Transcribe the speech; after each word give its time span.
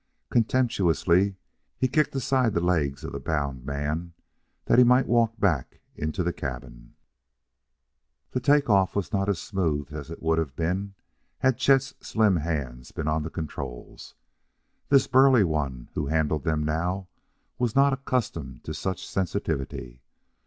Contemptuously 0.31 1.35
he 1.77 1.87
kicked 1.87 2.15
aside 2.15 2.55
the 2.55 2.59
legs 2.59 3.03
of 3.03 3.11
the 3.11 3.19
bound 3.19 3.63
man 3.67 4.13
that 4.65 4.79
he 4.79 4.83
might 4.83 5.05
walk 5.05 5.39
back 5.39 5.79
into 5.95 6.23
the 6.23 6.33
cabin. 6.33 6.95
The 8.31 8.39
take 8.39 8.67
off 8.67 8.95
was 8.95 9.13
not 9.13 9.29
as 9.29 9.37
smooth 9.37 9.93
as 9.93 10.09
it 10.09 10.19
would 10.23 10.39
have 10.39 10.55
been 10.55 10.95
had 11.37 11.59
Chet's 11.59 11.93
slim 11.99 12.37
hands 12.37 12.91
been 12.91 13.07
on 13.07 13.21
the 13.21 13.29
controls; 13.29 14.15
this 14.89 15.05
burly 15.05 15.43
one 15.43 15.89
who 15.93 16.07
handled 16.07 16.45
them 16.45 16.63
now 16.63 17.07
was 17.59 17.75
not 17.75 17.93
accustomed 17.93 18.63
to 18.63 18.73
such 18.73 19.05
sensitivity. 19.07 20.01